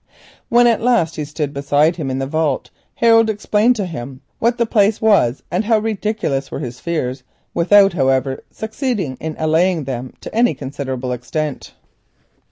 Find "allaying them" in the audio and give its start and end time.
9.37-10.15